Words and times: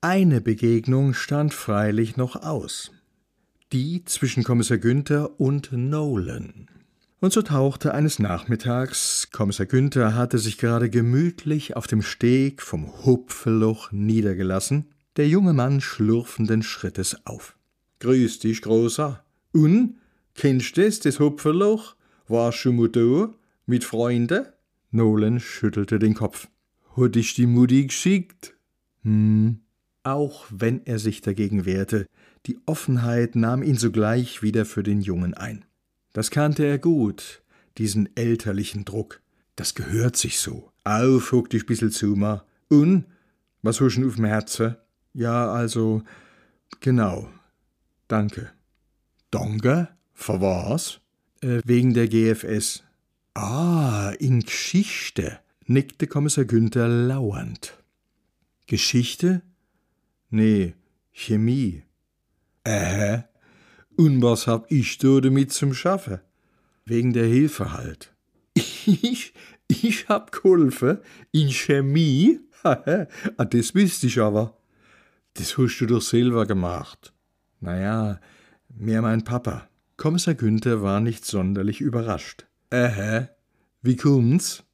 Eine 0.00 0.40
Begegnung 0.40 1.12
stand 1.12 1.52
freilich 1.52 2.16
noch 2.16 2.36
aus. 2.36 2.92
Die 3.72 4.04
zwischen 4.04 4.44
Kommissar 4.44 4.78
Günther 4.78 5.40
und 5.40 5.72
Nolan. 5.72 6.68
Und 7.18 7.32
so 7.32 7.42
tauchte 7.42 7.92
eines 7.94 8.20
Nachmittags, 8.20 9.30
Kommissar 9.32 9.66
Günther 9.66 10.14
hatte 10.14 10.38
sich 10.38 10.56
gerade 10.56 10.88
gemütlich 10.88 11.74
auf 11.74 11.88
dem 11.88 12.02
Steg 12.02 12.62
vom 12.62 13.04
Hupfeloch 13.04 13.90
niedergelassen, 13.90 14.86
der 15.16 15.26
junge 15.26 15.52
Mann 15.52 15.80
schlurfenden 15.80 16.62
Schrittes 16.62 17.26
auf. 17.26 17.56
Grüß 17.98 18.38
dich, 18.38 18.62
Großer. 18.62 19.24
Und? 19.52 19.96
Kennst 20.36 20.76
du 20.76 20.84
das, 20.84 21.00
das 21.00 21.18
Hupfeloch? 21.18 21.96
Warst 22.28 22.64
du 22.64 22.72
mal 22.72 22.88
da? 22.88 23.34
Mit 23.66 23.82
Freunden? 23.82 24.46
Nolan 24.92 25.40
schüttelte 25.40 25.98
den 25.98 26.14
Kopf. 26.14 26.46
Hat 26.96 27.16
dich 27.16 27.34
die 27.34 27.46
Mutti 27.46 27.86
geschickt? 27.86 28.54
Hm. 29.02 29.58
Auch 30.02 30.46
wenn 30.50 30.86
er 30.86 30.98
sich 30.98 31.20
dagegen 31.20 31.64
wehrte, 31.64 32.06
die 32.46 32.58
Offenheit 32.66 33.36
nahm 33.36 33.62
ihn 33.62 33.76
sogleich 33.76 34.42
wieder 34.42 34.64
für 34.64 34.82
den 34.82 35.00
Jungen 35.00 35.34
ein. 35.34 35.64
Das 36.12 36.30
kannte 36.30 36.64
er 36.64 36.78
gut, 36.78 37.42
diesen 37.76 38.08
elterlichen 38.16 38.84
Druck. 38.84 39.20
Das 39.56 39.74
gehört 39.74 40.16
sich 40.16 40.38
so. 40.38 40.70
Auf, 40.84 41.32
huck 41.32 41.50
dich 41.50 41.66
bissel 41.66 41.90
zu, 41.90 42.16
ma. 42.16 42.44
Und? 42.68 43.04
Was 43.62 43.80
huschen 43.80 44.04
auf'm 44.04 44.26
Herzen? 44.26 44.76
Ja, 45.12 45.52
also, 45.52 46.02
genau. 46.80 47.28
Danke. 48.06 48.50
Danke? 49.30 49.88
Für 50.14 50.40
was? 50.40 51.00
Äh, 51.40 51.60
wegen 51.64 51.92
der 51.92 52.08
GFS. 52.08 52.84
Ah, 53.34 54.12
in 54.18 54.40
Geschichte, 54.40 55.38
nickte 55.66 56.06
Kommissar 56.06 56.44
Günther 56.44 56.88
lauernd. 56.88 57.78
Geschichte? 58.66 59.42
Nee, 60.30 60.74
Chemie. 61.12 61.82
Äh, 62.64 63.20
und 63.96 64.22
was 64.22 64.46
hab 64.46 64.70
ich 64.70 64.98
da 64.98 65.20
damit 65.20 65.52
zum 65.52 65.72
Schaffen? 65.74 66.20
Wegen 66.84 67.12
der 67.12 67.26
Hilfe 67.26 67.72
halt. 67.72 68.14
Ich, 68.86 69.34
ich 69.68 70.08
hab 70.08 70.32
geholfen? 70.32 70.98
In 71.30 71.50
Chemie? 71.50 72.40
ah, 72.62 73.44
das 73.44 73.74
wüsste 73.74 74.06
ich 74.06 74.18
aber. 74.18 74.56
Das 75.34 75.58
hast 75.58 75.78
du 75.78 75.86
doch 75.86 76.00
selber 76.00 76.46
gemacht. 76.46 77.12
Naja, 77.60 78.18
mehr 78.70 79.02
mein 79.02 79.24
Papa. 79.24 79.68
Kommissar 79.98 80.34
Günther 80.34 80.80
war 80.80 81.00
nicht 81.00 81.26
sonderlich 81.26 81.80
überrascht. 81.80 82.46
Äh, 82.70 83.26
wie 83.82 83.96
kommt's? 83.96 84.64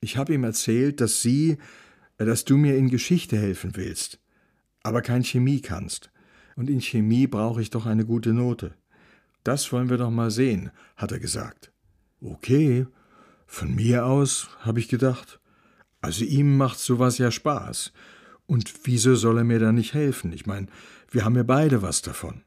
Ich 0.00 0.16
hab 0.16 0.30
ihm 0.30 0.44
erzählt, 0.44 1.00
dass 1.00 1.22
Sie, 1.22 1.58
dass 2.16 2.44
du 2.44 2.56
mir 2.56 2.76
in 2.76 2.88
Geschichte 2.88 3.36
helfen 3.36 3.76
willst, 3.76 4.18
aber 4.82 5.02
kein 5.02 5.24
Chemie 5.24 5.60
kannst 5.60 6.10
und 6.56 6.68
in 6.68 6.80
Chemie 6.80 7.26
brauche 7.26 7.62
ich 7.62 7.70
doch 7.70 7.86
eine 7.86 8.04
gute 8.04 8.32
Note. 8.32 8.74
Das 9.44 9.72
wollen 9.72 9.88
wir 9.88 9.96
doch 9.96 10.10
mal 10.10 10.30
sehen, 10.30 10.70
hat 10.96 11.12
er 11.12 11.18
gesagt. 11.18 11.72
Okay, 12.20 12.86
von 13.46 13.74
mir 13.74 14.04
aus, 14.06 14.48
habe 14.60 14.78
ich 14.78 14.88
gedacht. 14.88 15.40
Also 16.02 16.24
ihm 16.24 16.56
macht 16.56 16.78
sowas 16.78 17.18
ja 17.18 17.30
Spaß. 17.30 17.92
Und 18.46 18.72
wieso 18.84 19.14
soll 19.14 19.38
er 19.38 19.44
mir 19.44 19.58
da 19.58 19.72
nicht 19.72 19.94
helfen? 19.94 20.32
Ich 20.32 20.46
meine, 20.46 20.66
wir 21.10 21.24
haben 21.24 21.36
ja 21.36 21.42
beide 21.42 21.82
was 21.82 22.02
davon. 22.02 22.42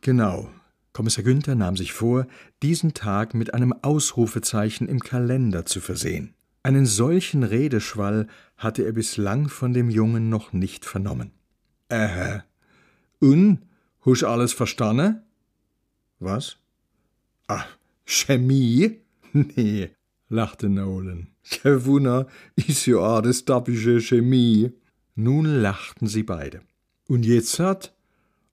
Genau. 0.00 0.50
Kommissar 0.92 1.24
Günther 1.24 1.54
nahm 1.54 1.76
sich 1.76 1.92
vor, 1.92 2.26
diesen 2.62 2.94
Tag 2.94 3.34
mit 3.34 3.54
einem 3.54 3.72
Ausrufezeichen 3.72 4.88
im 4.88 5.00
Kalender 5.00 5.64
zu 5.64 5.80
versehen. 5.80 6.34
Einen 6.62 6.86
solchen 6.86 7.42
Redeschwall 7.42 8.26
hatte 8.56 8.84
er 8.84 8.92
bislang 8.92 9.48
von 9.48 9.72
dem 9.72 9.90
Jungen 9.90 10.28
noch 10.28 10.52
nicht 10.52 10.84
vernommen. 10.84 11.32
Äh, 11.94 12.40
und? 13.20 13.58
Hast 14.04 14.24
alles 14.24 14.52
verstanden? 14.52 15.22
Was? 16.18 16.56
Ah, 17.46 17.64
Chemie? 18.04 19.00
Nee, 19.32 19.90
lachte 20.28 20.68
Nolan. 20.68 21.26
Kein 21.50 21.84
Wunder, 21.86 22.28
ist 22.54 22.86
ja 22.86 22.98
auch 22.98 23.20
das 23.20 23.44
Chemie. 24.00 24.72
Nun 25.16 25.44
lachten 25.44 26.06
sie 26.06 26.22
beide. 26.22 26.60
Und 27.08 27.24
jetzt 27.24 27.58
hat? 27.58 27.94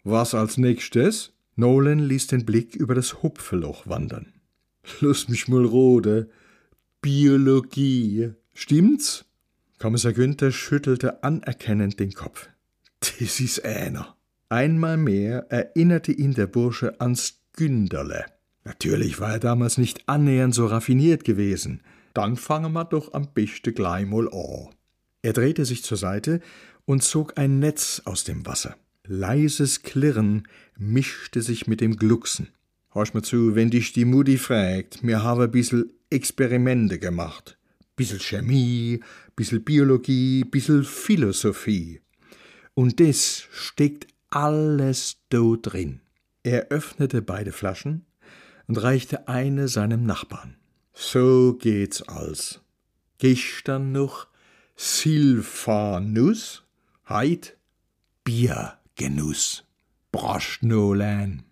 Was 0.03 0.33
als 0.33 0.57
nächstes? 0.57 1.33
Nolan 1.55 1.99
ließ 1.99 2.27
den 2.27 2.45
Blick 2.45 2.75
über 2.75 2.95
das 2.95 3.21
Hupfeloch 3.21 3.85
wandern. 3.87 4.33
Lass 5.01 5.29
mich 5.29 5.47
mal 5.47 5.65
rode. 5.65 6.31
Biologie. 7.01 8.31
Stimmt's? 8.55 9.25
Kommissar 9.77 10.13
Günther 10.13 10.51
schüttelte 10.51 11.23
anerkennend 11.23 11.99
den 11.99 12.13
Kopf. 12.13 12.50
Das 13.01 13.39
ist 13.39 13.65
einer. 13.65 14.15
Einmal 14.49 14.97
mehr 14.97 15.47
erinnerte 15.49 16.11
ihn 16.11 16.33
der 16.33 16.47
Bursche 16.47 16.99
ans 17.01 17.41
Günderle. 17.53 18.25
Natürlich 18.63 19.19
war 19.19 19.33
er 19.33 19.39
damals 19.39 19.77
nicht 19.77 20.07
annähernd 20.07 20.53
so 20.53 20.67
raffiniert 20.67 21.23
gewesen. 21.23 21.81
Dann 22.13 22.37
fangen 22.37 22.73
wir 22.73 22.85
doch 22.85 23.13
am 23.13 23.33
besten 23.33 23.73
gleich 23.73 24.05
mal 24.05 24.29
an. 24.31 24.69
Er 25.21 25.33
drehte 25.33 25.65
sich 25.65 25.83
zur 25.83 25.97
Seite 25.97 26.41
und 26.85 27.03
zog 27.03 27.37
ein 27.37 27.59
Netz 27.59 28.01
aus 28.05 28.23
dem 28.23 28.45
Wasser. 28.45 28.75
Leises 29.07 29.83
Klirren 29.83 30.47
mischte 30.77 31.41
sich 31.41 31.67
mit 31.67 31.81
dem 31.81 31.95
Glucksen. 31.95 32.49
Hörst 32.91 33.13
mir 33.13 33.21
zu, 33.21 33.55
wenn 33.55 33.69
dich 33.71 33.93
die 33.93 34.05
Mutti 34.05 34.37
fragt, 34.37 35.03
mir 35.03 35.23
habe 35.23 35.47
bissel 35.47 35.89
Experimente 36.09 36.99
gemacht. 36.99 37.57
Bissel 37.95 38.19
Chemie, 38.19 38.99
bissel 39.35 39.59
Biologie, 39.59 40.43
bissel 40.43 40.83
Philosophie. 40.83 42.01
Und 42.73 42.99
das 42.99 43.47
steckt 43.51 44.07
alles 44.29 45.17
do 45.29 45.55
drin. 45.55 46.01
Er 46.43 46.69
öffnete 46.69 47.21
beide 47.21 47.51
Flaschen 47.51 48.05
und 48.67 48.81
reichte 48.81 49.27
eine 49.27 49.67
seinem 49.67 50.05
Nachbarn. 50.05 50.57
So 50.93 51.53
geht's 51.53 52.01
als. 52.03 52.61
Gestern 53.17 53.91
noch 53.91 54.27
Silvanus, 54.75 56.63
heit 57.07 57.57
Biergenuss. 58.23 59.63
Brosch 60.11 60.61
Nolan. 60.61 61.43